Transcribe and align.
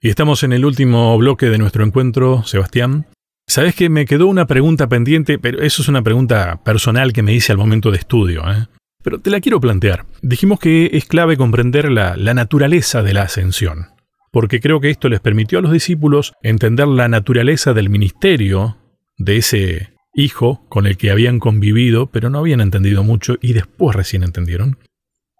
Y 0.00 0.10
estamos 0.10 0.44
en 0.44 0.52
el 0.52 0.64
último 0.64 1.18
bloque 1.18 1.46
de 1.46 1.58
nuestro 1.58 1.84
encuentro, 1.84 2.44
Sebastián. 2.44 3.06
Sabes 3.48 3.74
que 3.74 3.88
me 3.88 4.06
quedó 4.06 4.28
una 4.28 4.46
pregunta 4.46 4.88
pendiente, 4.88 5.38
pero 5.40 5.60
eso 5.60 5.82
es 5.82 5.88
una 5.88 6.02
pregunta 6.02 6.60
personal 6.64 7.12
que 7.12 7.22
me 7.22 7.32
hice 7.32 7.50
al 7.50 7.58
momento 7.58 7.90
de 7.90 7.98
estudio. 7.98 8.48
¿eh? 8.48 8.66
Pero 9.02 9.18
te 9.18 9.30
la 9.30 9.40
quiero 9.40 9.60
plantear. 9.60 10.06
Dijimos 10.22 10.60
que 10.60 10.90
es 10.92 11.04
clave 11.06 11.36
comprender 11.36 11.90
la, 11.90 12.16
la 12.16 12.32
naturaleza 12.32 13.02
de 13.02 13.12
la 13.12 13.22
ascensión, 13.22 13.88
porque 14.30 14.60
creo 14.60 14.80
que 14.80 14.90
esto 14.90 15.08
les 15.08 15.20
permitió 15.20 15.58
a 15.58 15.62
los 15.62 15.72
discípulos 15.72 16.32
entender 16.42 16.86
la 16.86 17.08
naturaleza 17.08 17.74
del 17.74 17.90
ministerio 17.90 18.76
de 19.16 19.38
ese 19.38 19.94
hijo 20.14 20.64
con 20.68 20.86
el 20.86 20.96
que 20.96 21.10
habían 21.10 21.40
convivido, 21.40 22.06
pero 22.06 22.30
no 22.30 22.38
habían 22.38 22.60
entendido 22.60 23.02
mucho 23.02 23.36
y 23.40 23.52
después 23.52 23.96
recién 23.96 24.22
entendieron. 24.22 24.78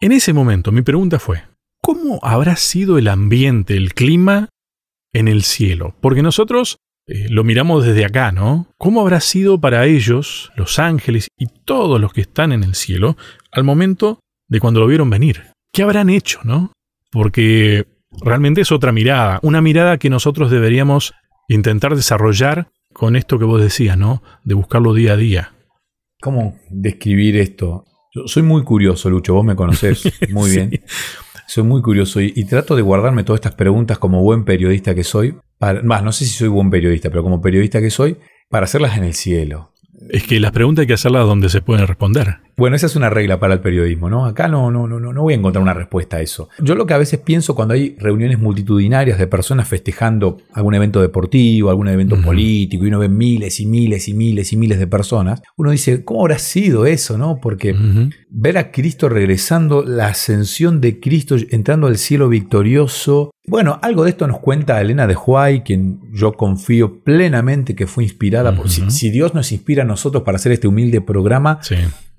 En 0.01 0.11
ese 0.11 0.33
momento 0.33 0.73
mi 0.73 0.83
pregunta 0.83 1.21
fue, 1.21 1.43
¿cómo 1.83 2.19
habrá 2.23 2.57
sido 2.57 2.99
el 2.99 3.09
ambiente, 3.09 3.77
el 3.77 3.95
clima 3.95 4.49
en 5.13 5.29
el 5.29 5.43
cielo? 5.43 5.95
Porque 6.01 6.23
nosotros 6.23 6.79
eh, 7.07 7.27
lo 7.31 7.43
miramos 7.43 7.87
desde 7.87 8.05
acá, 8.05 8.33
¿no? 8.33 8.69
¿Cómo 8.77 9.01
habrá 9.01 9.21
sido 9.21 9.59
para 9.59 9.87
ellos, 9.87 10.53
los 10.57 10.79
ángeles 10.79 11.29
y 11.39 11.47
todos 11.65 12.01
los 12.01 12.13
que 12.13 12.21
están 12.21 12.53
en 12.53 12.63
el 12.63 12.75
cielo, 12.75 13.17
al 13.51 13.65
momento 13.65 14.21
de 14.49 14.61
cuando 14.61 14.81
lo 14.81 14.87
vieron 14.87 15.09
venir? 15.09 15.53
¿Qué 15.73 15.83
habrán 15.83 16.11
hecho, 16.11 16.41
no? 16.45 16.73
Porque 17.11 17.87
realmente 18.21 18.61
es 18.61 18.73
otra 18.73 18.93
mirada, 18.93 19.39
una 19.43 19.63
mirada 19.63 19.97
que 19.97 20.11
nosotros 20.11 20.51
deberíamos 20.51 21.15
intentar 21.49 21.97
desarrollar 21.97 22.69
con 22.93 23.17
esto 23.17 23.39
que 23.39 23.45
vos 23.45 23.61
decías, 23.61 23.97
¿no? 23.97 24.23
De 24.45 24.55
buscarlo 24.55 24.93
día 24.93 25.13
a 25.15 25.17
día. 25.17 25.55
¿Cómo 26.21 26.59
describir 26.69 27.37
esto? 27.37 27.87
Yo 28.15 28.27
soy 28.27 28.43
muy 28.43 28.65
curioso, 28.65 29.09
Lucho, 29.09 29.35
vos 29.35 29.45
me 29.45 29.57
conocés 29.57 30.13
muy 30.31 30.51
bien. 30.51 30.85
Soy 31.49 31.65
muy 31.65 31.81
curioso 31.81 32.21
y, 32.21 32.45
trato 32.45 32.77
de 32.77 32.83
guardarme 32.83 33.25
todas 33.25 33.39
estas 33.39 33.55
preguntas 33.55 33.99
como 33.99 34.23
buen 34.23 34.45
periodista 34.45 34.95
que 34.95 35.03
soy. 35.03 35.35
Para, 35.57 35.83
más, 35.83 36.05
no 36.05 36.13
sé 36.13 36.27
si 36.27 36.33
soy 36.33 36.49
buen 36.49 36.69
periodista, 36.69 37.09
pero 37.09 37.23
como 37.23 37.41
periodista 37.41 37.81
que 37.81 37.89
soy, 37.89 38.19
para 38.51 38.65
hacerlas 38.65 38.99
en 38.99 39.05
el 39.05 39.15
cielo. 39.15 39.73
Es 40.11 40.25
que 40.25 40.41
las 40.41 40.53
preguntas 40.53 40.83
hay 40.83 40.87
que 40.87 40.93
hacerlas 40.93 41.25
donde 41.25 41.49
se 41.49 41.63
pueden 41.63 41.87
responder. 41.87 42.37
Bueno, 42.59 42.75
esa 42.75 42.87
es 42.87 42.97
una 42.97 43.09
regla 43.09 43.39
para 43.39 43.55
el 43.55 43.61
periodismo, 43.61 44.11
¿no? 44.11 44.27
Acá 44.27 44.49
no, 44.49 44.73
no, 44.73 44.89
no, 44.89 44.99
no 44.99 45.23
voy 45.23 45.33
a 45.33 45.37
encontrar 45.37 45.63
una 45.63 45.75
respuesta 45.75 46.17
a 46.17 46.21
eso. 46.21 46.49
Yo 46.59 46.75
lo 46.75 46.87
que 46.87 46.95
a 46.95 46.99
veces 46.99 47.21
pienso 47.21 47.55
cuando 47.55 47.75
hay 47.75 47.95
reuniones 48.01 48.41
multitudinarias 48.41 49.17
de 49.17 49.29
personas 49.29 49.69
festejando 49.69 50.39
algún 50.53 50.75
evento 50.75 51.01
deportivo, 51.01 51.71
algún 51.71 51.87
evento 51.87 52.21
político, 52.21 52.85
y 52.85 52.89
uno 52.89 52.99
ve 52.99 53.09
miles 53.09 53.61
y 53.61 53.67
miles 53.67 54.09
y 54.09 54.15
miles 54.15 54.53
y 54.53 54.57
miles 54.57 54.81
de 54.81 54.89
personas, 54.89 55.41
uno 55.57 55.71
dice, 55.71 56.05
¿cómo 56.05 56.23
habrá 56.23 56.41
sido 56.41 56.85
eso, 56.85 57.17
no? 57.17 57.39
Porque 57.41 57.77
ver 58.29 58.59
a 58.59 58.73
Cristo 58.73 59.09
regresando, 59.09 59.85
la 59.85 60.09
ascensión 60.09 60.81
de 60.81 60.99
Cristo 60.99 61.37
entrando 61.51 61.87
al 61.87 61.97
cielo 61.97 62.29
victorioso, 62.29 63.31
bueno, 63.47 63.79
algo 63.83 64.03
de 64.03 64.11
esto 64.11 64.27
nos 64.27 64.41
cuenta 64.41 64.81
Elena 64.81 65.07
de 65.07 65.15
Huay, 65.15 65.63
quien 65.63 66.01
yo 66.13 66.33
confío 66.33 67.05
plenamente 67.05 67.77
que 67.77 67.87
fue 67.87 68.03
inspirada 68.03 68.55
por. 68.55 68.69
Si, 68.69 69.11
Dios 69.11 69.33
nos 69.33 69.53
inspira 69.53 69.85
a 69.85 69.87
nosotros 69.87 70.25
para 70.25 70.37
hacer 70.37 70.53
este 70.53 70.67
humilde 70.67 71.01
programa 71.01 71.61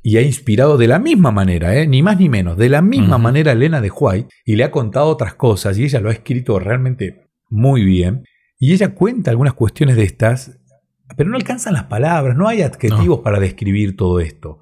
y 0.02 0.18
ha 0.18 0.22
inspirado 0.22 0.78
de 0.78 0.88
la 0.88 1.00
misma 1.00 1.32
manera, 1.32 1.76
¿eh? 1.76 1.88
ni 1.88 2.02
más 2.02 2.18
ni 2.20 2.30
menos, 2.30 2.58
de 2.58 2.70
la 2.70 2.82
misma 2.82 3.18
manera 3.18 3.52
Elena 3.52 3.82
de 3.82 3.92
Huay, 3.92 4.28
y 4.46 4.56
le 4.56 4.64
ha 4.64 4.72
contado 4.72 5.08
otras 5.08 5.34
cosas, 5.34 5.78
y 5.78 5.84
ella 5.84 6.00
lo 6.00 6.10
ha 6.10 6.14
escrito 6.14 6.58
realmente 6.60 7.28
muy 7.50 7.84
bien. 7.84 8.24
Y 8.58 8.74
ella 8.74 8.94
cuenta 8.94 9.32
algunas 9.32 9.54
cuestiones 9.54 9.96
de 9.96 10.04
estas, 10.04 10.60
pero 11.16 11.30
no 11.30 11.38
alcanzan 11.38 11.74
las 11.74 11.86
palabras, 11.86 12.38
no 12.38 12.48
hay 12.48 12.62
adjetivos 12.62 13.20
para 13.20 13.40
describir 13.40 13.96
todo 13.96 14.20
esto. 14.20 14.60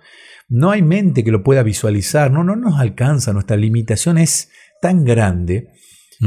No 0.49 0.71
hay 0.71 0.81
mente 0.81 1.23
que 1.23 1.31
lo 1.31 1.43
pueda 1.43 1.61
visualizar, 1.63 2.31
no, 2.31 2.43
no 2.43 2.55
nos 2.55 2.79
alcanza, 2.79 3.33
nuestra 3.33 3.57
limitación 3.57 4.17
es 4.17 4.49
tan 4.81 5.03
grande 5.03 5.69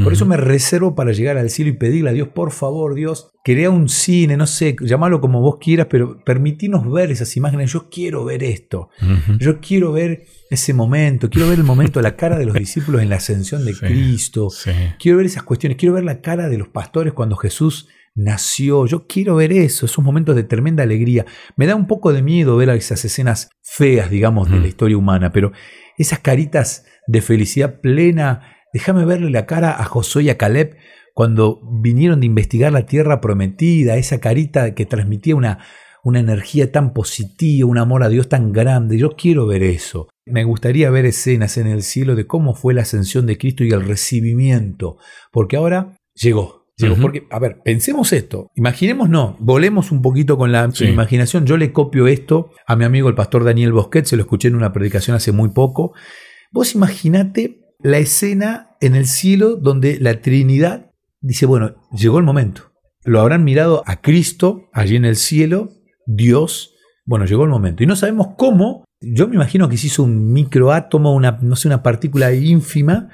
por 0.03 0.13
eso 0.13 0.25
me 0.25 0.37
reservo 0.37 0.95
para 0.95 1.11
llegar 1.11 1.37
al 1.37 1.49
cielo 1.49 1.69
y 1.69 1.73
pedirle 1.73 2.09
a 2.09 2.13
Dios, 2.13 2.29
por 2.29 2.51
favor, 2.51 2.95
Dios, 2.95 3.31
crea 3.43 3.69
un 3.69 3.89
cine, 3.89 4.37
no 4.37 4.47
sé, 4.47 4.75
llámalo 4.81 5.19
como 5.19 5.41
vos 5.41 5.57
quieras, 5.59 5.87
pero 5.89 6.23
permitinos 6.23 6.89
ver 6.89 7.11
esas 7.11 7.35
imágenes. 7.35 7.73
Yo 7.73 7.89
quiero 7.89 8.23
ver 8.23 8.43
esto. 8.43 8.89
Yo 9.39 9.59
quiero 9.59 9.91
ver 9.91 10.25
ese 10.49 10.73
momento. 10.73 11.29
Quiero 11.29 11.49
ver 11.49 11.59
el 11.59 11.65
momento 11.65 11.99
de 11.99 12.03
la 12.03 12.15
cara 12.15 12.37
de 12.37 12.45
los 12.45 12.55
discípulos 12.59 13.01
en 13.01 13.09
la 13.09 13.17
ascensión 13.17 13.65
de 13.65 13.73
Cristo. 13.73 14.49
Quiero 14.99 15.17
ver 15.17 15.25
esas 15.25 15.43
cuestiones. 15.43 15.77
Quiero 15.77 15.95
ver 15.95 16.05
la 16.05 16.21
cara 16.21 16.47
de 16.47 16.57
los 16.57 16.69
pastores 16.69 17.13
cuando 17.13 17.35
Jesús 17.35 17.89
nació. 18.15 18.85
Yo 18.85 19.07
quiero 19.07 19.35
ver 19.35 19.51
eso, 19.51 19.85
esos 19.85 20.03
momentos 20.03 20.35
de 20.35 20.43
tremenda 20.43 20.83
alegría. 20.83 21.25
Me 21.55 21.67
da 21.67 21.75
un 21.75 21.87
poco 21.87 22.13
de 22.13 22.21
miedo 22.21 22.55
ver 22.55 22.69
esas 22.69 23.03
escenas 23.03 23.49
feas, 23.61 24.09
digamos, 24.09 24.49
de 24.49 24.59
la 24.59 24.67
historia 24.67 24.97
humana, 24.97 25.31
pero 25.31 25.51
esas 25.97 26.19
caritas 26.19 26.85
de 27.07 27.21
felicidad 27.21 27.81
plena 27.81 28.57
Déjame 28.73 29.05
verle 29.05 29.29
la 29.29 29.45
cara 29.45 29.79
a 29.79 29.85
Josué 29.85 30.23
y 30.23 30.29
a 30.29 30.37
Caleb 30.37 30.77
cuando 31.13 31.61
vinieron 31.81 32.19
de 32.21 32.25
investigar 32.25 32.71
la 32.71 32.85
tierra 32.85 33.19
prometida, 33.21 33.97
esa 33.97 34.19
carita 34.19 34.73
que 34.73 34.85
transmitía 34.85 35.35
una, 35.35 35.59
una 36.03 36.19
energía 36.19 36.71
tan 36.71 36.93
positiva, 36.93 37.67
un 37.67 37.77
amor 37.77 38.03
a 38.03 38.09
Dios 38.09 38.29
tan 38.29 38.51
grande. 38.51 38.97
Yo 38.97 39.11
quiero 39.11 39.45
ver 39.45 39.63
eso. 39.63 40.07
Me 40.25 40.43
gustaría 40.43 40.89
ver 40.89 41.05
escenas 41.05 41.57
en 41.57 41.67
el 41.67 41.83
cielo 41.83 42.15
de 42.15 42.27
cómo 42.27 42.55
fue 42.55 42.73
la 42.73 42.83
ascensión 42.83 43.25
de 43.25 43.37
Cristo 43.37 43.63
y 43.63 43.71
el 43.71 43.85
recibimiento, 43.85 44.97
porque 45.31 45.57
ahora 45.57 45.97
llegó. 46.15 46.61
Llegó, 46.77 46.95
porque, 46.95 47.27
a 47.29 47.37
ver, 47.37 47.59
pensemos 47.63 48.11
esto. 48.11 48.49
Imaginemos, 48.55 49.07
no, 49.07 49.37
volemos 49.39 49.91
un 49.91 50.01
poquito 50.01 50.35
con 50.37 50.51
la 50.51 50.67
imaginación. 50.79 51.45
Yo 51.45 51.55
le 51.55 51.71
copio 51.71 52.07
esto 52.07 52.49
a 52.65 52.75
mi 52.75 52.85
amigo 52.85 53.07
el 53.07 53.13
pastor 53.13 53.43
Daniel 53.43 53.71
Bosquet, 53.71 54.05
se 54.05 54.15
lo 54.15 54.23
escuché 54.23 54.47
en 54.47 54.55
una 54.55 54.73
predicación 54.73 55.15
hace 55.15 55.31
muy 55.31 55.49
poco. 55.49 55.93
Vos 56.51 56.73
imaginate 56.73 57.60
la 57.83 57.97
escena 57.97 58.71
en 58.81 58.95
el 58.95 59.07
cielo 59.07 59.55
donde 59.55 59.99
la 59.99 60.21
Trinidad 60.21 60.91
dice, 61.21 61.45
bueno, 61.45 61.75
llegó 61.91 62.17
el 62.17 62.23
momento. 62.23 62.71
Lo 63.03 63.19
habrán 63.19 63.43
mirado 63.43 63.83
a 63.85 64.01
Cristo 64.01 64.69
allí 64.73 64.95
en 64.95 65.05
el 65.05 65.15
cielo, 65.15 65.69
Dios, 66.05 66.75
bueno, 67.05 67.25
llegó 67.25 67.43
el 67.43 67.49
momento. 67.49 67.83
Y 67.83 67.87
no 67.87 67.95
sabemos 67.95 68.29
cómo, 68.37 68.85
yo 69.01 69.27
me 69.27 69.35
imagino 69.35 69.69
que 69.69 69.77
se 69.77 69.87
hizo 69.87 70.03
un 70.03 70.31
microátomo, 70.31 71.13
una, 71.13 71.39
no 71.41 71.55
sé, 71.55 71.67
una 71.67 71.83
partícula 71.83 72.33
ínfima, 72.33 73.09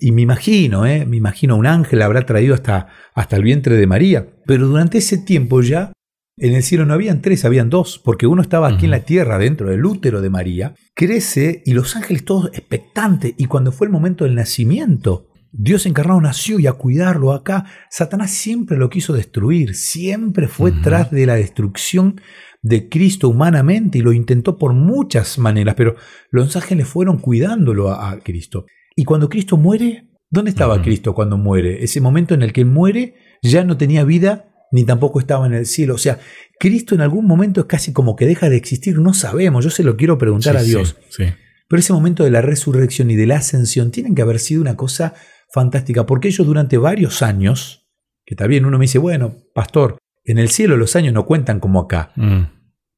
y 0.00 0.12
me 0.12 0.22
imagino, 0.22 0.84
¿eh? 0.84 1.06
me 1.06 1.16
imagino 1.16 1.56
un 1.56 1.66
ángel 1.66 2.02
habrá 2.02 2.26
traído 2.26 2.54
hasta, 2.54 2.88
hasta 3.14 3.36
el 3.36 3.44
vientre 3.44 3.76
de 3.76 3.86
María. 3.86 4.26
Pero 4.46 4.66
durante 4.66 4.98
ese 4.98 5.18
tiempo 5.18 5.62
ya 5.62 5.92
en 6.36 6.54
el 6.54 6.62
cielo 6.62 6.86
no 6.86 6.94
habían 6.94 7.20
tres, 7.20 7.44
habían 7.44 7.68
dos, 7.68 8.00
porque 8.02 8.26
uno 8.26 8.42
estaba 8.42 8.68
aquí 8.68 8.86
en 8.86 8.90
la 8.90 9.04
tierra, 9.04 9.38
dentro 9.38 9.68
del 9.68 9.84
útero 9.84 10.22
de 10.22 10.30
María, 10.30 10.74
crece 10.94 11.62
y 11.66 11.72
los 11.72 11.94
ángeles 11.94 12.24
todos 12.24 12.50
expectantes. 12.54 13.34
Y 13.36 13.46
cuando 13.46 13.70
fue 13.70 13.86
el 13.86 13.92
momento 13.92 14.24
del 14.24 14.34
nacimiento, 14.34 15.28
Dios 15.52 15.84
encarnado 15.84 16.20
nació 16.20 16.58
y 16.58 16.66
a 16.66 16.72
cuidarlo 16.72 17.32
acá, 17.32 17.66
Satanás 17.90 18.30
siempre 18.30 18.78
lo 18.78 18.88
quiso 18.88 19.12
destruir, 19.12 19.74
siempre 19.74 20.48
fue 20.48 20.72
tras 20.72 21.10
de 21.10 21.26
la 21.26 21.34
destrucción 21.34 22.18
de 22.62 22.88
Cristo 22.88 23.28
humanamente 23.28 23.98
y 23.98 24.02
lo 24.02 24.14
intentó 24.14 24.56
por 24.56 24.72
muchas 24.72 25.38
maneras, 25.38 25.74
pero 25.74 25.96
los 26.30 26.56
ángeles 26.56 26.88
fueron 26.88 27.18
cuidándolo 27.18 27.90
a, 27.90 28.18
Cristo. 28.20 28.64
Y 28.96 29.04
cuando 29.04 29.28
Cristo 29.28 29.58
muere, 29.58 30.08
¿dónde 30.30 30.50
estaba 30.50 30.80
Cristo 30.80 31.12
cuando 31.12 31.36
muere? 31.36 31.84
Ese 31.84 32.00
momento 32.00 32.32
en 32.32 32.42
el 32.42 32.54
que 32.54 32.64
muere 32.64 33.16
ya 33.42 33.64
no 33.64 33.76
tenía 33.76 34.04
vida 34.04 34.51
ni 34.72 34.84
tampoco 34.84 35.20
estaba 35.20 35.46
en 35.46 35.54
el 35.54 35.66
cielo. 35.66 35.94
O 35.94 35.98
sea, 35.98 36.18
Cristo 36.58 36.94
en 36.94 37.02
algún 37.02 37.26
momento 37.26 37.60
es 37.60 37.66
casi 37.66 37.92
como 37.92 38.16
que 38.16 38.26
deja 38.26 38.48
de 38.50 38.56
existir, 38.56 38.98
no 38.98 39.14
sabemos, 39.14 39.64
yo 39.64 39.70
se 39.70 39.84
lo 39.84 39.96
quiero 39.96 40.18
preguntar 40.18 40.56
a 40.56 40.62
Dios. 40.62 40.96
Pero 41.16 41.80
ese 41.80 41.92
momento 41.92 42.24
de 42.24 42.30
la 42.30 42.42
resurrección 42.42 43.10
y 43.10 43.16
de 43.16 43.26
la 43.26 43.36
ascensión 43.36 43.90
tienen 43.90 44.14
que 44.14 44.22
haber 44.22 44.40
sido 44.40 44.60
una 44.60 44.76
cosa 44.76 45.14
fantástica, 45.52 46.06
porque 46.06 46.28
ellos 46.28 46.46
durante 46.46 46.78
varios 46.78 47.22
años, 47.22 47.88
que 48.24 48.34
también 48.34 48.64
uno 48.64 48.78
me 48.78 48.84
dice, 48.84 48.98
bueno, 48.98 49.36
pastor, 49.54 49.98
en 50.24 50.38
el 50.38 50.48
cielo 50.48 50.76
los 50.76 50.96
años 50.96 51.14
no 51.14 51.26
cuentan 51.26 51.60
como 51.60 51.80
acá, 51.80 52.12
mm. 52.16 52.42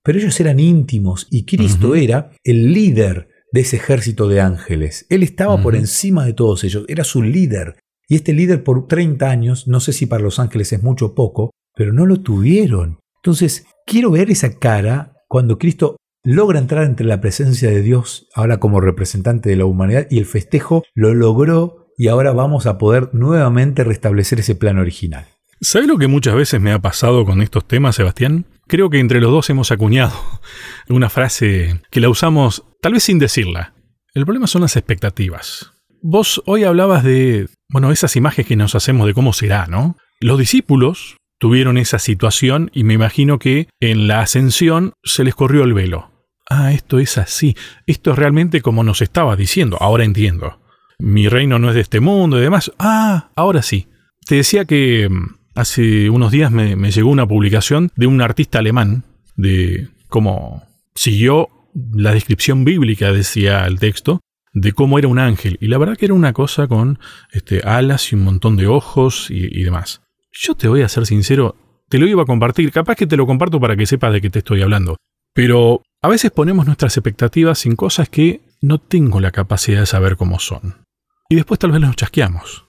pero 0.03 0.19
ellos 0.19 0.39
eran 0.41 0.61
íntimos 0.61 1.27
y 1.31 1.45
Cristo 1.45 1.95
era 1.95 2.31
el 2.45 2.73
líder 2.73 3.29
de 3.53 3.61
ese 3.61 3.77
ejército 3.77 4.29
de 4.29 4.41
ángeles. 4.41 5.07
Él 5.09 5.23
estaba 5.23 5.63
por 5.63 5.77
encima 5.77 6.27
de 6.27 6.33
todos 6.33 6.65
ellos, 6.65 6.85
era 6.89 7.05
su 7.05 7.23
líder. 7.23 7.77
Y 8.09 8.17
este 8.17 8.33
líder 8.33 8.65
por 8.65 8.87
30 8.87 9.31
años, 9.31 9.69
no 9.69 9.81
sé 9.81 9.93
si 9.93 10.07
para 10.07 10.23
los 10.23 10.39
ángeles 10.39 10.73
es 10.73 10.83
mucho 10.83 11.07
o 11.07 11.15
poco, 11.15 11.51
pero 11.75 11.93
no 11.93 12.07
lo 12.07 12.21
tuvieron. 12.21 12.99
Entonces, 13.17 13.67
quiero 13.87 14.11
ver 14.11 14.31
esa 14.31 14.59
cara 14.59 15.13
cuando 15.29 15.59
Cristo 15.59 15.97
logra 16.25 16.59
entrar 16.59 16.85
entre 16.85 17.07
la 17.07 17.21
presencia 17.21 17.71
de 17.71 17.83
Dios, 17.83 18.29
ahora 18.35 18.59
como 18.59 18.81
representante 18.81 19.51
de 19.51 19.57
la 19.57 19.67
humanidad, 19.67 20.07
y 20.11 20.19
el 20.19 20.27
festejo 20.27 20.85
lo 20.95 21.15
logró 21.15 21.93
y 21.97 22.09
ahora 22.09 22.33
vamos 22.33 22.67
a 22.67 22.79
poder 22.79 23.11
nuevamente 23.13 23.85
restablecer 23.85 24.41
ese 24.41 24.55
plan 24.55 24.79
original. 24.79 25.27
¿Sabes 25.61 25.89
lo 25.89 25.99
que 25.99 26.09
muchas 26.09 26.35
veces 26.35 26.61
me 26.61 26.73
ha 26.73 26.81
pasado 26.81 27.25
con 27.25 27.41
estos 27.41 27.67
temas, 27.67 27.97
Sebastián? 27.97 28.47
Creo 28.67 28.91
que 28.91 28.99
entre 28.99 29.21
los 29.21 29.31
dos 29.31 29.49
hemos 29.51 29.71
acuñado 29.71 30.13
una 30.89 31.09
frase 31.09 31.81
que 31.91 32.01
la 32.01 32.09
usamos 32.09 32.65
tal 32.81 32.93
vez 32.93 33.05
sin 33.05 33.19
decirla. 33.19 33.75
El 34.15 34.25
problema 34.25 34.47
son 34.47 34.63
las 34.63 34.77
expectativas. 34.77 35.73
Vos 36.03 36.43
hoy 36.47 36.65
hablabas 36.65 37.03
de, 37.03 37.49
bueno, 37.71 37.91
esas 37.93 38.17
imágenes 38.17 38.47
que 38.47 38.57
nos 38.57 38.75
hacemos 38.75 39.07
de 39.07 39.15
cómo 39.15 39.33
será, 39.33 39.67
¿no? 39.67 39.97
Los 40.21 40.39
discípulos 40.39 41.17
tuvieron 41.39 41.79
esa 41.79 41.99
situación 41.99 42.71
y 42.73 42.85
me 42.85 42.95
imagino 42.95 43.39
que 43.39 43.69
en 43.81 44.09
la 44.09 44.21
ascensión 44.21 44.93
se 45.03 45.25
les 45.25 45.35
corrió 45.35 45.65
el 45.65 45.75
velo. 45.75 46.11
Ah, 46.49 46.73
esto 46.73 46.99
es 46.99 47.19
así, 47.19 47.57
esto 47.87 48.13
es 48.13 48.19
realmente 48.19 48.61
como 48.61 48.85
nos 48.85 49.01
estaba 49.03 49.37
diciendo, 49.37 49.79
ahora 49.81 50.05
entiendo. 50.05 50.61
Mi 50.99 51.29
reino 51.29 51.59
no 51.59 51.71
es 51.71 51.75
de 51.75 51.81
este 51.81 52.01
mundo 52.01 52.39
y 52.39 52.43
demás. 52.43 52.71
Ah, 52.79 53.31
ahora 53.35 53.63
sí. 53.63 53.89
Te 54.27 54.37
decía 54.37 54.65
que 54.65 55.09
mm, 55.11 55.37
hace 55.55 56.09
unos 56.11 56.31
días 56.31 56.51
me, 56.51 56.77
llegó 56.91 57.11
una 57.11 57.27
publicación 57.27 57.91
de 57.97 58.07
un 58.07 58.21
artista 58.21 58.59
alemán 58.59 59.05
de 59.37 59.89
cómo 60.09 60.63
siguió 60.95 61.49
la 61.93 62.13
descripción 62.13 62.65
bíblica, 62.65 63.13
decía 63.13 63.67
el 63.67 63.81
texto, 63.81 64.21
de 64.53 64.73
cómo 64.73 64.99
era 64.99 65.09
un 65.09 65.19
ángel. 65.19 65.59
Y 65.61 65.67
la 65.67 65.79
verdad 65.79 65.97
que 65.97 66.05
era 66.05 66.15
una 66.15 66.33
cosa 66.33 66.69
con 66.69 67.01
este, 67.33 67.63
alas 67.65 68.13
y 68.13 68.15
un 68.15 68.23
montón 68.23 68.57
de 68.57 68.69
ojos 68.69 69.29
y 69.31 69.63
demás. 69.65 70.04
Yo 70.37 70.57
te 70.57 70.67
voy 70.67 70.83
a 70.83 70.89
ser 70.89 71.07
sincero, 71.07 71.57
te 71.89 71.99
lo 71.99 72.09
iba 72.09 72.23
a 72.23 72.27
compartir, 72.27 72.73
capaz 72.73 72.97
que 72.97 73.07
te 73.07 73.17
lo 73.17 73.25
comparto 73.25 73.61
para 73.61 73.77
que 73.77 73.87
sepas 73.87 74.13
de 74.13 74.21
qué 74.21 74.31
te 74.31 74.41
estoy 74.41 74.63
hablando. 74.63 74.97
Pero 75.33 75.83
a 76.03 76.09
veces 76.09 76.33
ponemos 76.33 76.67
nuestras 76.67 76.97
expectativas 76.97 77.65
en 77.67 77.77
cosas 77.77 78.09
que 78.09 78.41
no 78.61 78.79
tengo 78.79 79.21
la 79.21 79.31
capacidad 79.31 79.81
de 79.81 79.87
saber 79.87 80.17
cómo 80.17 80.41
son. 80.41 80.85
Y 81.29 81.37
después 81.37 81.61
tal 81.61 81.71
vez 81.71 81.81
nos 81.81 81.97
chasqueamos, 81.97 82.67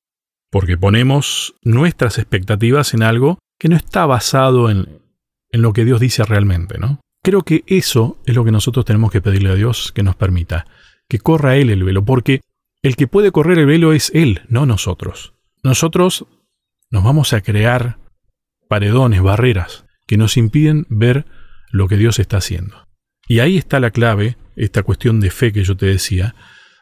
porque 0.51 0.77
ponemos 0.77 1.55
nuestras 1.63 2.19
expectativas 2.19 2.93
en 2.93 3.01
algo 3.01 3.39
que 3.59 3.67
no 3.67 3.75
está 3.75 4.05
basado 4.05 4.69
en, 4.69 5.01
en 5.51 5.61
lo 5.61 5.73
que 5.73 5.85
Dios 5.85 5.99
dice 5.99 6.23
realmente, 6.23 6.77
¿no? 6.77 6.99
Creo 7.23 7.41
que 7.41 7.63
eso 7.65 8.19
es 8.27 8.35
lo 8.35 8.45
que 8.45 8.51
nosotros 8.51 8.85
tenemos 8.85 9.11
que 9.11 9.21
pedirle 9.21 9.49
a 9.49 9.55
Dios 9.55 9.91
que 9.91 10.03
nos 10.03 10.15
permita, 10.15 10.67
que 11.09 11.17
corra 11.17 11.57
Él 11.57 11.71
el 11.71 11.83
velo, 11.83 12.05
porque 12.05 12.41
el 12.83 12.95
que 12.95 13.07
puede 13.07 13.31
correr 13.31 13.57
el 13.57 13.65
velo 13.65 13.93
es 13.93 14.11
Él, 14.13 14.43
no 14.47 14.67
nosotros. 14.67 15.33
Nosotros 15.63 16.27
nos 16.91 17.03
vamos 17.03 17.33
a 17.33 17.41
crear 17.41 17.97
paredones, 18.69 19.21
barreras, 19.21 19.85
que 20.07 20.17
nos 20.17 20.37
impiden 20.37 20.85
ver 20.89 21.25
lo 21.71 21.87
que 21.87 21.97
Dios 21.97 22.19
está 22.19 22.37
haciendo. 22.37 22.87
Y 23.27 23.39
ahí 23.39 23.57
está 23.57 23.79
la 23.79 23.91
clave, 23.91 24.37
esta 24.55 24.83
cuestión 24.83 25.19
de 25.19 25.31
fe 25.31 25.51
que 25.51 25.63
yo 25.63 25.75
te 25.75 25.87
decía, 25.87 26.35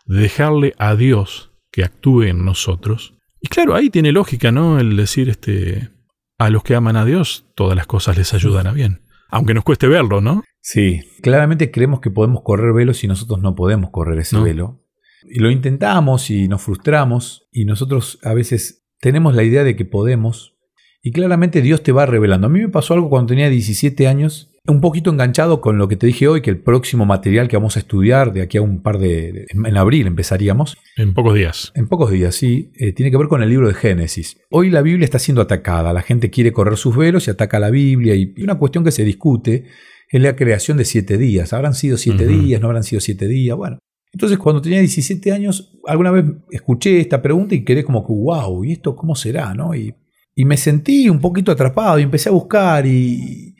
de 0.05 0.19
dejarle 0.21 0.73
a 0.77 0.95
Dios 0.95 1.51
que 1.71 1.83
actúe 1.83 2.23
en 2.23 2.45
nosotros. 2.45 3.15
Y 3.41 3.47
claro, 3.47 3.75
ahí 3.75 3.89
tiene 3.89 4.11
lógica, 4.11 4.51
¿no? 4.51 4.79
El 4.79 4.95
decir, 4.95 5.29
este, 5.29 5.89
a 6.37 6.49
los 6.49 6.63
que 6.63 6.75
aman 6.75 6.97
a 6.97 7.05
Dios, 7.05 7.45
todas 7.55 7.75
las 7.75 7.87
cosas 7.87 8.17
les 8.17 8.33
ayudan 8.33 8.67
a 8.67 8.71
bien. 8.73 9.01
Aunque 9.29 9.53
nos 9.53 9.63
cueste 9.63 9.87
verlo, 9.87 10.21
¿no? 10.21 10.43
Sí, 10.61 11.01
claramente 11.21 11.71
creemos 11.71 11.99
que 12.01 12.11
podemos 12.11 12.41
correr 12.43 12.73
velos 12.73 13.03
y 13.03 13.07
nosotros 13.07 13.41
no 13.41 13.55
podemos 13.55 13.89
correr 13.91 14.19
ese 14.19 14.35
No. 14.35 14.43
velo. 14.43 14.81
Y 15.23 15.39
lo 15.39 15.49
intentamos 15.49 16.29
y 16.29 16.47
nos 16.47 16.61
frustramos 16.61 17.47
y 17.51 17.65
nosotros 17.65 18.19
a 18.23 18.33
veces 18.33 18.82
tenemos 19.03 19.35
la 19.35 19.43
idea 19.43 19.63
de 19.65 19.75
que 19.75 19.83
podemos 19.85 20.55
y 21.03 21.11
claramente 21.11 21.61
Dios 21.61 21.83
te 21.83 21.91
va 21.91 22.05
revelando. 22.05 22.47
A 22.47 22.49
mí 22.49 22.59
me 22.61 22.69
pasó 22.69 22.93
algo 22.93 23.09
cuando 23.09 23.27
tenía 23.27 23.49
17 23.49 24.07
años, 24.07 24.49
un 24.65 24.79
poquito 24.79 25.09
enganchado 25.11 25.59
con 25.59 25.77
lo 25.77 25.89
que 25.89 25.97
te 25.97 26.07
dije 26.07 26.29
hoy, 26.29 26.39
que 26.41 26.49
el 26.49 26.57
próximo 26.61 27.05
material 27.05 27.49
que 27.49 27.57
vamos 27.57 27.75
a 27.75 27.79
estudiar 27.79 28.31
de 28.31 28.41
aquí 28.41 28.57
a 28.57 28.61
un 28.61 28.81
par 28.81 28.97
de... 28.99 29.33
de- 29.33 29.45
en 29.51 29.75
abril 29.77 30.07
empezaríamos, 30.07 30.77
En 30.95 31.13
pocos 31.13 31.35
días. 31.35 31.73
en 31.75 31.89
pocos 31.89 32.09
días, 32.11 32.33
sí, 32.35 32.71
eh, 32.79 32.93
tiene 32.93 33.11
que 33.11 33.17
ver 33.17 33.27
con 33.27 33.43
el 33.43 33.49
libro 33.49 33.67
de 33.67 33.73
Génesis. 33.73 34.37
Hoy 34.49 34.69
la 34.69 34.81
Biblia 34.81 35.03
está 35.03 35.19
siendo 35.19 35.41
atacada, 35.41 35.91
la 35.91 36.01
gente 36.01 36.29
quiere 36.29 36.53
correr 36.53 36.77
sus 36.77 36.95
velos 36.95 37.27
y 37.27 37.31
ataca 37.31 37.59
la 37.59 37.69
Biblia 37.69 38.15
y 38.15 38.33
y 38.37 38.43
una 38.43 38.55
cuestión 38.55 38.85
que 38.85 38.91
se 38.91 39.03
discute 39.03 39.65
es 40.09 40.21
la 40.21 40.35
creación 40.37 40.77
de 40.77 40.85
siete 40.85 41.17
días. 41.17 41.51
¿Habrán 41.51 41.73
sido 41.73 41.97
siete 41.97 42.25
días? 42.27 42.61
¿No 42.61 42.67
habrán 42.67 42.83
sido 42.83 43.01
siete 43.01 43.27
días? 43.27 43.57
Bueno. 43.57 43.79
Entonces 44.13 44.37
cuando 44.37 44.61
tenía 44.61 44.79
17 44.79 45.31
años, 45.31 45.75
alguna 45.85 46.11
vez 46.11 46.25
escuché 46.51 46.99
esta 46.99 47.21
pregunta 47.21 47.55
y 47.55 47.65
quedé 47.65 47.83
como 47.83 48.05
que, 48.05 48.13
wow, 48.13 48.63
¿y 48.63 48.73
esto 48.73 48.95
cómo 48.95 49.15
será? 49.15 49.53
¿no? 49.53 49.75
Y, 49.75 49.95
me 50.35 50.57
sentí 50.57 51.09
un 51.09 51.19
poquito 51.19 51.51
atrapado 51.51 51.99
y 51.99 52.03
empecé 52.03 52.29
a 52.29 52.31
buscar 52.31 52.87
y, 52.87 53.55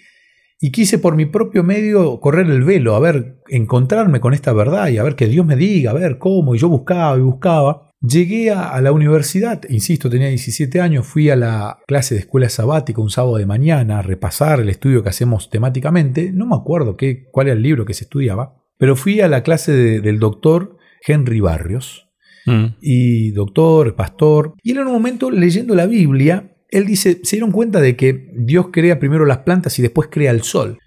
y 0.59 0.71
quise 0.71 0.97
por 0.97 1.15
mi 1.15 1.27
propio 1.27 1.63
medio 1.63 2.19
correr 2.19 2.49
el 2.49 2.63
velo, 2.63 2.95
a 2.95 2.99
ver, 2.99 3.41
encontrarme 3.47 4.19
con 4.19 4.33
esta 4.33 4.53
verdad 4.53 4.87
y 4.87 4.97
a 4.97 5.03
ver 5.03 5.15
que 5.15 5.27
Dios 5.27 5.45
me 5.45 5.55
diga, 5.55 5.91
a 5.91 5.93
ver 5.93 6.17
cómo. 6.17 6.55
Y 6.55 6.57
yo 6.57 6.69
buscaba 6.69 7.15
y 7.17 7.21
buscaba. 7.21 7.91
Llegué 8.01 8.49
a, 8.49 8.69
a 8.69 8.81
la 8.81 8.91
universidad, 8.91 9.61
insisto, 9.69 10.09
tenía 10.09 10.29
17 10.29 10.81
años, 10.81 11.05
fui 11.05 11.29
a 11.29 11.35
la 11.35 11.79
clase 11.87 12.15
de 12.15 12.21
escuela 12.21 12.49
sabática 12.49 13.01
un 13.01 13.11
sábado 13.11 13.37
de 13.37 13.45
mañana 13.45 13.99
a 13.99 14.01
repasar 14.01 14.59
el 14.59 14.69
estudio 14.69 15.03
que 15.03 15.09
hacemos 15.09 15.49
temáticamente. 15.49 16.31
No 16.31 16.47
me 16.47 16.55
acuerdo 16.55 16.97
qué, 16.97 17.29
cuál 17.31 17.47
era 17.47 17.55
el 17.55 17.61
libro 17.61 17.85
que 17.85 17.93
se 17.93 18.05
estudiaba, 18.05 18.62
pero 18.77 18.95
fui 18.95 19.21
a 19.21 19.27
la 19.27 19.43
clase 19.43 19.71
de- 19.71 20.01
del 20.01 20.19
doctor 20.19 20.77
Henry 21.05 21.39
Barrios 21.39 22.07
Mm. 22.45 22.65
y 22.81 23.31
doctor, 23.31 23.95
pastor. 23.95 24.53
Y 24.63 24.71
él 24.71 24.79
en 24.79 24.87
un 24.87 24.93
momento 24.93 25.31
leyendo 25.31 25.75
la 25.75 25.85
Biblia, 25.85 26.55
él 26.69 26.85
dice, 26.85 27.19
se 27.23 27.37
dieron 27.37 27.51
cuenta 27.51 27.79
de 27.79 27.95
que 27.95 28.31
Dios 28.35 28.67
crea 28.71 28.99
primero 28.99 29.25
las 29.25 29.39
plantas 29.39 29.77
y 29.79 29.81
después 29.81 30.09
crea 30.11 30.31
el 30.31 30.41
sol. 30.43 30.77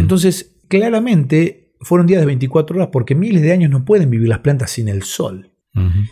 Entonces, 0.00 0.56
claramente 0.68 1.72
fueron 1.80 2.06
días 2.08 2.20
de 2.20 2.26
24 2.26 2.76
horas 2.76 2.88
porque 2.92 3.14
miles 3.14 3.42
de 3.42 3.52
años 3.52 3.70
no 3.70 3.84
pueden 3.84 4.10
vivir 4.10 4.28
las 4.28 4.40
plantas 4.40 4.70
sin 4.72 4.88
el 4.88 5.02
sol. 5.02 5.52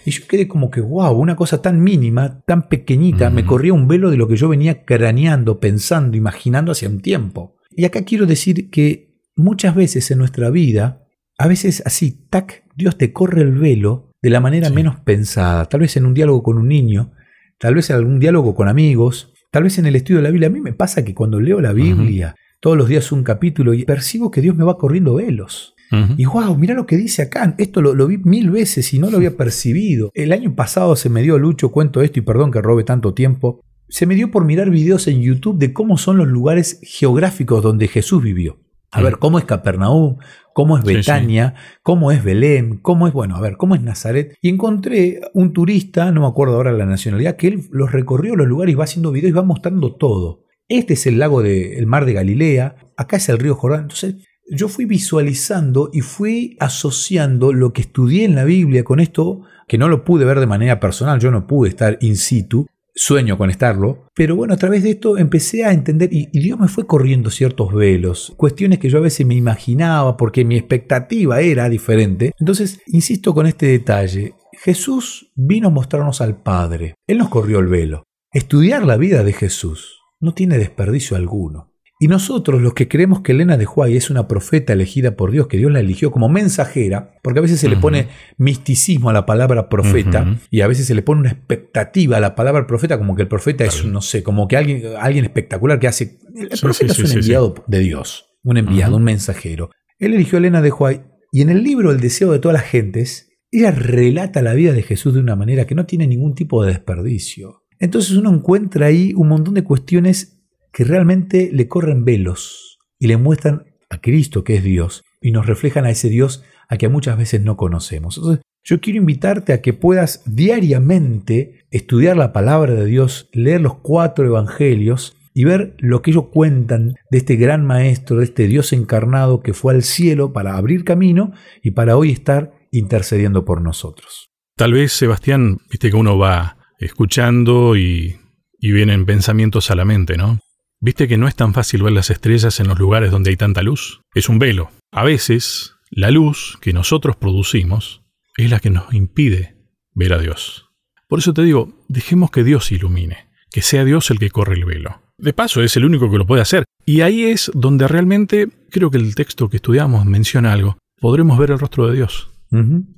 Y 0.04 0.12
yo 0.12 0.22
quedé 0.28 0.46
como 0.46 0.70
que, 0.70 0.80
wow, 0.80 1.12
una 1.12 1.34
cosa 1.34 1.60
tan 1.60 1.82
mínima, 1.82 2.40
tan 2.46 2.68
pequeñita, 2.68 3.30
me 3.30 3.44
corría 3.44 3.72
un 3.72 3.88
velo 3.88 4.10
de 4.12 4.16
lo 4.16 4.28
que 4.28 4.36
yo 4.36 4.48
venía 4.48 4.84
craneando, 4.84 5.58
pensando, 5.58 6.16
imaginando 6.16 6.70
hace 6.70 6.86
un 6.86 7.00
tiempo. 7.00 7.56
Y 7.76 7.84
acá 7.84 8.04
quiero 8.04 8.26
decir 8.26 8.70
que 8.70 9.16
muchas 9.34 9.74
veces 9.74 10.08
en 10.12 10.18
nuestra 10.18 10.50
vida, 10.50 11.05
a 11.38 11.48
veces 11.48 11.82
así, 11.86 12.26
tac, 12.30 12.64
Dios 12.76 12.96
te 12.98 13.12
corre 13.12 13.42
el 13.42 13.52
velo 13.52 14.10
de 14.22 14.30
la 14.30 14.40
manera 14.40 14.68
Sí. 14.68 14.74
menos 14.74 15.00
pensada. 15.00 15.66
Tal 15.66 15.80
vez 15.80 15.96
en 15.96 16.06
un 16.06 16.14
diálogo 16.14 16.42
con 16.42 16.58
un 16.58 16.68
niño, 16.68 17.12
tal 17.58 17.74
vez 17.74 17.90
en 17.90 17.96
algún 17.96 18.18
diálogo 18.18 18.54
con 18.54 18.68
amigos, 18.68 19.32
tal 19.50 19.62
vez 19.64 19.78
en 19.78 19.86
el 19.86 19.96
estudio 19.96 20.18
de 20.18 20.22
la 20.24 20.30
Biblia. 20.30 20.48
A 20.48 20.52
mí 20.52 20.60
me 20.60 20.72
pasa 20.72 21.04
que 21.04 21.14
cuando 21.14 21.40
leo 21.40 21.60
la 21.60 21.72
Biblia, 21.72 22.34
todos 22.60 22.76
los 22.76 22.88
días 22.88 23.12
un 23.12 23.22
capítulo, 23.22 23.74
y 23.74 23.84
percibo 23.84 24.30
que 24.30 24.40
Dios 24.40 24.56
me 24.56 24.64
va 24.64 24.78
corriendo 24.78 25.14
velos. 25.14 25.74
Y 26.16 26.24
wow, 26.24 26.56
mira 26.56 26.74
lo 26.74 26.84
que 26.84 26.96
dice 26.96 27.22
acá. 27.22 27.54
Esto 27.58 27.80
lo, 27.80 27.94
lo 27.94 28.08
vi 28.08 28.18
mil 28.18 28.50
veces 28.50 28.92
y 28.92 28.98
no 28.98 29.08
lo 29.08 29.18
había 29.18 29.36
percibido. 29.36 30.10
El 30.14 30.32
año 30.32 30.56
pasado 30.56 30.96
se 30.96 31.08
me 31.08 31.22
dio, 31.22 31.38
Lucho, 31.38 31.70
cuento 31.70 32.02
esto 32.02 32.18
y 32.18 32.22
perdón 32.22 32.50
que 32.50 32.60
robe 32.60 32.82
tanto 32.82 33.14
tiempo. 33.14 33.60
Se 33.88 34.04
me 34.04 34.16
dio 34.16 34.32
por 34.32 34.44
mirar 34.44 34.68
videos 34.68 35.06
en 35.06 35.22
YouTube 35.22 35.58
de 35.58 35.72
cómo 35.72 35.96
son 35.96 36.16
los 36.18 36.26
lugares 36.26 36.80
geográficos 36.82 37.62
donde 37.62 37.86
Jesús 37.86 38.20
vivió. 38.20 38.58
A 38.90 39.02
ver, 39.02 39.18
cómo 39.18 39.38
es 39.38 39.44
Capernaum, 39.44 40.16
cómo 40.52 40.78
es 40.78 40.84
Sí, 40.84 40.90
sí. 40.90 40.96
Betania, 40.96 41.54
cómo 41.82 42.12
es 42.12 42.24
Belén, 42.24 42.78
cómo 42.78 43.06
es, 43.06 43.12
bueno, 43.12 43.36
a 43.36 43.40
ver, 43.40 43.56
cómo 43.56 43.74
es 43.74 43.82
Nazaret. 43.82 44.34
Y 44.40 44.48
encontré 44.48 45.20
un 45.34 45.52
turista, 45.52 46.10
no 46.12 46.22
me 46.22 46.26
acuerdo 46.26 46.54
ahora 46.54 46.72
la 46.72 46.86
nacionalidad, 46.86 47.36
que 47.36 47.48
él 47.48 47.62
los 47.70 47.92
recorrió 47.92 48.36
los 48.36 48.46
lugares 48.46 48.72
y 48.72 48.76
va 48.76 48.84
haciendo 48.84 49.12
videos 49.12 49.30
y 49.30 49.34
va 49.34 49.42
mostrando 49.42 49.94
todo. 49.94 50.44
Este 50.68 50.94
es 50.94 51.06
el 51.06 51.18
lago 51.18 51.42
del 51.42 51.86
mar 51.86 52.06
de 52.06 52.14
Galilea, 52.14 52.76
acá 52.96 53.18
es 53.18 53.28
el 53.28 53.38
río 53.38 53.54
Jordán. 53.54 53.82
Entonces, 53.82 54.16
yo 54.48 54.68
fui 54.68 54.84
visualizando 54.84 55.90
y 55.92 56.00
fui 56.00 56.56
asociando 56.60 57.52
lo 57.52 57.72
que 57.72 57.82
estudié 57.82 58.24
en 58.24 58.34
la 58.34 58.44
Biblia 58.44 58.84
con 58.84 59.00
esto, 59.00 59.42
que 59.68 59.78
no 59.78 59.88
lo 59.88 60.04
pude 60.04 60.24
ver 60.24 60.40
de 60.40 60.46
manera 60.46 60.80
personal, 60.80 61.20
yo 61.20 61.30
no 61.30 61.46
pude 61.46 61.68
estar 61.68 61.98
in 62.00 62.16
situ, 62.16 62.66
sueño 62.96 63.36
con 63.36 63.50
estarlo, 63.50 64.08
pero 64.14 64.34
bueno, 64.34 64.54
a 64.54 64.56
través 64.56 64.82
de 64.82 64.90
esto 64.90 65.18
empecé 65.18 65.64
a 65.64 65.72
entender 65.72 66.08
y, 66.12 66.26
Dios 66.32 66.58
me 66.58 66.68
fue 66.68 66.86
corriendo 66.86 67.30
ciertos 67.30 67.72
velos, 67.72 68.32
cuestiones 68.36 68.78
que 68.78 68.88
yo 68.88 68.98
a 68.98 69.02
veces 69.02 69.26
me 69.26 69.34
imaginaba 69.34 70.16
porque 70.16 70.44
mi 70.44 70.56
expectativa 70.56 71.40
era 71.40 71.68
diferente. 71.68 72.32
Entonces, 72.40 72.80
insisto 72.86 73.34
con 73.34 73.46
este 73.46 73.66
detalle, 73.66 74.34
Jesús 74.52 75.30
vino 75.34 75.68
a 75.68 75.70
mostrarnos 75.70 76.20
al 76.20 76.42
Padre, 76.42 76.94
Él 77.06 77.18
nos 77.18 77.28
corrió 77.28 77.58
el 77.58 77.68
velo. 77.68 78.04
Estudiar 78.32 78.84
la 78.84 78.96
vida 78.96 79.22
de 79.22 79.32
Jesús 79.32 80.00
no 80.20 80.32
tiene 80.34 80.58
desperdicio 80.58 81.16
alguno. 81.16 81.75
Y 81.98 82.08
nosotros, 82.08 82.60
los 82.60 82.74
que 82.74 82.88
creemos 82.88 83.20
que 83.20 83.32
Elena 83.32 83.56
de 83.56 83.66
Huay 83.66 83.96
es 83.96 84.10
una 84.10 84.28
profeta 84.28 84.74
elegida 84.74 85.16
por 85.16 85.30
Dios, 85.30 85.46
que 85.46 85.56
Dios 85.56 85.72
la 85.72 85.80
eligió 85.80 86.10
como 86.10 86.28
mensajera, 86.28 87.14
porque 87.22 87.38
a 87.38 87.42
veces 87.42 87.58
se 87.58 87.70
le 87.70 87.76
pone 87.76 88.08
misticismo 88.36 89.08
a 89.08 89.14
la 89.14 89.24
palabra 89.24 89.70
profeta 89.70 90.36
y 90.50 90.60
a 90.60 90.66
veces 90.66 90.86
se 90.86 90.94
le 90.94 91.00
pone 91.00 91.22
una 91.22 91.30
expectativa 91.30 92.18
a 92.18 92.20
la 92.20 92.34
palabra 92.34 92.66
profeta, 92.66 92.98
como 92.98 93.16
que 93.16 93.22
el 93.22 93.28
profeta 93.28 93.64
es, 93.64 93.86
no 93.86 94.02
sé, 94.02 94.22
como 94.22 94.46
que 94.46 94.58
alguien, 94.58 94.82
alguien 95.00 95.24
espectacular 95.24 95.78
que 95.78 95.88
hace. 95.88 96.18
El 96.34 96.50
Sí, 96.52 96.60
profeta 96.60 96.92
sí, 96.92 97.00
es 97.00 97.08
un 97.08 97.12
sí, 97.12 97.18
enviado 97.20 97.54
de 97.66 97.78
Dios, 97.78 98.26
un 98.44 98.58
enviado, 98.58 98.96
un 98.96 99.04
mensajero. 99.04 99.70
Él 99.98 100.12
eligió 100.12 100.36
a 100.36 100.40
Elena 100.40 100.60
de 100.60 100.70
Huay 100.70 101.00
y 101.32 101.40
en 101.40 101.48
el 101.48 101.62
libro 101.62 101.90
El 101.90 102.00
deseo 102.00 102.30
de 102.30 102.40
todas 102.40 102.60
las 102.60 102.68
gentes, 102.70 103.30
ella 103.50 103.70
relata 103.70 104.42
la 104.42 104.52
vida 104.52 104.74
de 104.74 104.82
Jesús 104.82 105.14
de 105.14 105.20
una 105.20 105.34
manera 105.34 105.66
que 105.66 105.74
no 105.74 105.86
tiene 105.86 106.06
ningún 106.06 106.34
tipo 106.34 106.62
de 106.62 106.72
desperdicio. 106.72 107.62
Entonces 107.78 108.16
uno 108.16 108.34
encuentra 108.34 108.86
ahí 108.86 109.12
un 109.16 109.28
montón 109.28 109.54
de 109.54 109.64
cuestiones 109.64 110.35
que 110.76 110.84
realmente 110.84 111.48
le 111.54 111.68
corren 111.68 112.04
velos 112.04 112.78
y 112.98 113.06
le 113.06 113.16
muestran 113.16 113.64
a 113.88 114.02
Cristo 114.02 114.44
que 114.44 114.56
es 114.56 114.62
Dios 114.62 115.04
y 115.22 115.30
nos 115.30 115.46
reflejan 115.46 115.86
a 115.86 115.90
ese 115.90 116.10
Dios 116.10 116.44
a 116.68 116.76
que 116.76 116.90
muchas 116.90 117.16
veces 117.16 117.40
no 117.40 117.56
conocemos. 117.56 118.18
Entonces, 118.18 118.42
yo 118.62 118.78
quiero 118.82 118.98
invitarte 118.98 119.54
a 119.54 119.62
que 119.62 119.72
puedas 119.72 120.22
diariamente 120.26 121.64
estudiar 121.70 122.18
la 122.18 122.34
palabra 122.34 122.74
de 122.74 122.84
Dios, 122.84 123.30
leer 123.32 123.62
los 123.62 123.76
cuatro 123.76 124.26
evangelios 124.26 125.16
y 125.32 125.44
ver 125.44 125.76
lo 125.78 126.02
que 126.02 126.10
ellos 126.10 126.26
cuentan 126.30 126.92
de 127.10 127.18
este 127.18 127.36
gran 127.36 127.64
maestro, 127.64 128.18
de 128.18 128.24
este 128.24 128.46
Dios 128.46 128.74
encarnado 128.74 129.40
que 129.40 129.54
fue 129.54 129.72
al 129.72 129.82
cielo 129.82 130.34
para 130.34 130.58
abrir 130.58 130.84
camino 130.84 131.32
y 131.62 131.70
para 131.70 131.96
hoy 131.96 132.12
estar 132.12 132.52
intercediendo 132.70 133.46
por 133.46 133.62
nosotros. 133.62 134.28
Tal 134.56 134.74
vez, 134.74 134.92
Sebastián, 134.92 135.56
viste 135.70 135.88
que 135.88 135.96
uno 135.96 136.18
va 136.18 136.58
escuchando 136.78 137.78
y, 137.78 138.16
vienen 138.60 139.06
pensamientos 139.06 139.70
a 139.70 139.76
la 139.76 139.84
mente, 139.84 140.16
¿no? 140.16 140.40
¿Viste 140.80 141.08
que 141.08 141.16
no 141.16 141.26
es 141.26 141.34
tan 141.34 141.54
fácil 141.54 141.82
ver 141.82 141.92
las 141.92 142.10
estrellas 142.10 142.60
en 142.60 142.68
los 142.68 142.78
lugares 142.78 143.10
donde 143.10 143.30
hay 143.30 143.36
tanta 143.36 143.62
luz? 143.62 144.02
Es 144.14 144.28
un 144.28 144.38
velo. 144.38 144.70
A 144.92 145.04
veces, 145.04 145.74
la 145.90 146.10
luz 146.10 146.58
que 146.60 146.72
nosotros 146.72 147.16
producimos 147.16 148.02
es 148.36 148.50
la 148.50 148.60
que 148.60 148.70
nos 148.70 148.92
impide 148.92 149.56
ver 149.94 150.12
a 150.12 150.18
Dios. 150.18 150.70
Por 151.08 151.20
eso 151.20 151.32
te 151.32 151.42
digo, 151.42 151.72
dejemos 151.88 152.30
que 152.30 152.44
Dios 152.44 152.72
ilumine, 152.72 153.28
que 153.50 153.62
sea 153.62 153.84
Dios 153.84 154.10
el 154.10 154.18
que 154.18 154.30
corre 154.30 154.54
el 154.54 154.64
velo. 154.64 155.00
De 155.18 155.32
paso, 155.32 155.62
es 155.62 155.76
el 155.76 155.86
único 155.86 156.10
que 156.10 156.18
lo 156.18 156.26
puede 156.26 156.42
hacer. 156.42 156.64
Y 156.84 157.00
ahí 157.00 157.24
es 157.24 157.50
donde 157.54 157.88
realmente, 157.88 158.48
creo 158.70 158.90
que 158.90 158.98
el 158.98 159.14
texto 159.14 159.48
que 159.48 159.56
estudiamos 159.56 160.04
menciona 160.04 160.52
algo, 160.52 160.76
podremos 161.00 161.38
ver 161.38 161.52
el 161.52 161.58
rostro 161.58 161.88
de 161.88 161.96
Dios. 161.96 162.30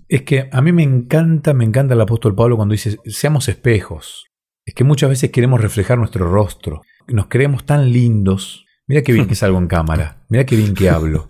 Es 0.09 0.23
que 0.23 0.49
a 0.53 0.61
mí 0.61 0.73
me 0.73 0.83
encanta, 0.83 1.55
me 1.55 1.65
encanta 1.65 1.95
el 1.95 2.01
apóstol 2.01 2.35
Pablo 2.35 2.57
cuando 2.57 2.73
dice, 2.73 2.99
seamos 3.07 3.49
espejos. 3.49 4.27
Es 4.69 4.75
que 4.75 4.85
muchas 4.85 5.09
veces 5.09 5.31
queremos 5.31 5.63
reflejar 5.63 5.97
nuestro 5.97 6.31
rostro. 6.31 6.83
Nos 7.07 7.29
creemos 7.29 7.65
tan 7.65 7.91
lindos. 7.91 8.67
Mira 8.87 9.01
qué 9.01 9.15
bien 9.15 9.27
que 9.27 9.35
salgo 9.35 9.57
en 9.57 9.67
cámara. 9.67 10.27
Mira 10.29 10.45
qué 10.45 10.57
bien 10.57 10.75
que 10.75 10.91
hablo. 10.91 11.27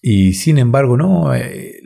Y 0.00 0.34
sin 0.34 0.58
embargo, 0.58 0.96
no. 0.96 1.34
Eh, 1.34 1.80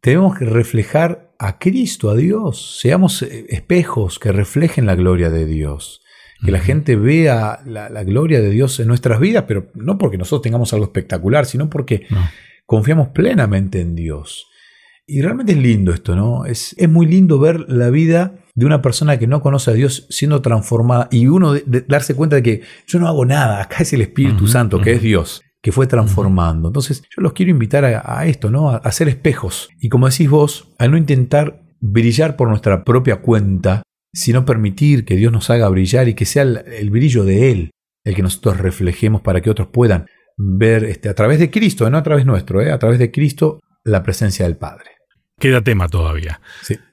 tenemos 0.00 0.36
que 0.36 0.46
reflejar 0.46 1.32
a 1.38 1.60
Cristo, 1.60 2.10
a 2.10 2.16
Dios. 2.16 2.80
Seamos 2.80 3.22
eh, 3.22 3.46
espejos 3.50 4.18
que 4.18 4.32
reflejen 4.32 4.84
la 4.84 4.96
gloria 4.96 5.30
de 5.30 5.46
Dios. 5.46 6.02
Que 6.44 6.50
la 6.50 6.58
gente 6.58 6.96
vea 6.96 7.60
la, 7.64 8.02
gloria 8.02 8.40
de 8.40 8.50
Dios 8.50 8.80
en 8.80 8.88
nuestras 8.88 9.20
vidas, 9.20 9.44
pero 9.46 9.70
no 9.74 9.96
porque 9.96 10.18
nosotros 10.18 10.42
tengamos 10.42 10.72
algo 10.72 10.86
espectacular, 10.86 11.46
sino 11.46 11.70
porque 11.70 12.04
confiamos 12.66 13.10
plenamente 13.10 13.80
en 13.80 13.94
Dios. 13.94 14.48
Y 15.06 15.22
realmente 15.22 15.52
es 15.52 15.58
lindo 15.58 15.94
esto, 15.94 16.16
¿no? 16.16 16.46
Es, 16.46 16.74
es, 16.78 16.88
muy 16.88 17.06
lindo 17.06 17.38
ver 17.38 17.60
la 17.68 17.90
vida 17.90 18.43
de 18.54 18.66
una 18.66 18.82
persona 18.82 19.18
que 19.18 19.26
no 19.26 19.42
conoce 19.42 19.70
a 19.70 19.74
Dios 19.74 20.06
siendo 20.10 20.40
transformada 20.40 21.08
y 21.10 21.26
uno 21.26 21.54
darse 21.88 22.14
cuenta 22.14 22.36
de 22.36 22.42
que 22.42 22.62
yo 22.86 23.00
no 23.00 23.08
hago 23.08 23.24
nada, 23.24 23.60
acá 23.60 23.78
es 23.80 23.92
el 23.92 24.02
Espíritu 24.02 24.46
Santo, 24.46 24.80
que 24.80 24.92
es 24.92 25.02
Dios, 25.02 25.42
que 25.60 25.72
fue 25.72 25.86
transformando. 25.86 26.68
Entonces 26.68 27.02
yo 27.14 27.22
los 27.22 27.32
quiero 27.32 27.50
invitar 27.50 27.84
a, 27.84 28.26
esto, 28.26 28.50
¿no? 28.50 28.70
A, 28.70 28.92
ser 28.92 29.08
espejos. 29.08 29.68
Y 29.80 29.88
como 29.88 30.08
decís 30.08 30.30
vos, 30.30 30.68
a 30.78 30.86
no 30.86 30.96
intentar 30.96 31.62
brillar 31.80 32.36
por 32.36 32.48
nuestra 32.48 32.84
propia 32.84 33.16
cuenta, 33.16 33.82
sino 34.12 34.44
permitir 34.44 35.04
que 35.04 35.16
Dios 35.16 35.32
nos 35.32 35.50
haga 35.50 35.68
brillar 35.68 36.08
y 36.08 36.14
que 36.14 36.24
sea 36.24 36.42
el, 36.42 36.90
brillo 36.90 37.24
de 37.24 37.50
Él 37.50 37.70
el 38.04 38.14
que 38.14 38.22
nosotros 38.22 38.58
reflejemos 38.58 39.22
para 39.22 39.40
que 39.40 39.50
otros 39.50 39.68
puedan 39.68 40.06
ver 40.36 40.84
este, 40.84 41.08
a 41.08 41.14
través 41.14 41.38
de 41.38 41.50
Cristo, 41.50 41.88
no 41.88 41.96
a 41.96 42.02
través 42.02 42.26
nuestro, 42.26 42.60
¿eh? 42.60 42.70
a 42.70 42.78
través 42.78 42.98
de 42.98 43.10
Cristo, 43.10 43.60
la 43.82 44.02
presencia 44.02 44.44
del 44.44 44.56
Padre. 44.56 44.93
Queda 45.38 45.62
tema 45.62 45.88
todavía. 45.88 46.40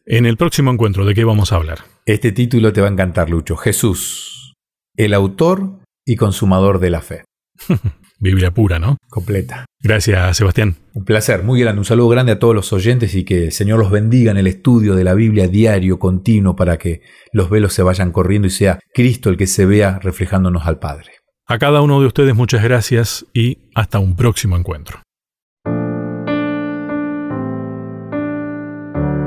En 0.06 0.26
el 0.26 0.38
próximo 0.38 0.72
encuentro, 0.72 1.06
¿de 1.06 1.14
qué 1.14 1.24
vamos 1.24 1.54
a 1.54 1.58
hablar? 1.58 1.80
Este 2.06 2.32
título 2.32 2.74
te 2.74 2.82
va 2.82 2.88
a 2.88 2.92
encantar, 2.92 3.30
Lucho. 3.30 3.56
Jesús, 3.56 4.54
el 4.96 5.14
autor 5.14 5.80
y 6.06 6.16
consumador 6.16 6.80
de 6.80 6.90
la 6.90 7.02
fe. 7.02 7.24
Biblia 8.20 8.52
pura, 8.52 8.78
¿no? 8.78 8.98
Completa. 9.10 9.66
Gracias, 9.80 10.38
Sebastián. 10.38 10.76
Un 10.94 11.06
placer, 11.06 11.44
muy 11.44 11.60
grande. 11.60 11.80
Un 11.80 11.86
saludo 11.86 12.10
grande 12.10 12.34
a 12.34 12.40
todos 12.40 12.54
los 12.54 12.72
oyentes 12.72 13.16
y 13.16 13.24
que 13.24 13.46
el 13.46 13.52
Señor 13.52 13.80
los 13.80 13.90
bendiga 13.90 14.30
en 14.32 14.38
el 14.38 14.46
estudio 14.46 14.96
de 14.96 15.04
la 15.04 15.16
Biblia 15.16 15.48
diario, 15.48 15.98
continuo, 15.98 16.56
para 16.56 16.78
que 16.78 17.02
los 17.34 17.50
velos 17.50 17.74
se 17.74 17.82
vayan 17.82 18.12
corriendo 18.12 18.48
y 18.48 18.52
sea 18.52 18.80
Cristo 18.94 19.30
el 19.30 19.38
que 19.38 19.48
se 19.48 19.66
vea 19.66 19.98
reflejándonos 20.00 20.68
al 20.68 20.78
Padre. 20.78 21.14
A 21.48 21.58
cada 21.58 21.82
uno 21.82 22.00
de 22.00 22.08
ustedes 22.08 22.36
muchas 22.36 22.64
gracias 22.64 23.26
y 23.34 23.58
hasta 23.74 23.98
un 23.98 24.16
próximo 24.16 24.56
encuentro. 24.56 25.02